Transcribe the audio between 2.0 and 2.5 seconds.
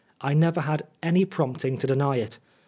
it.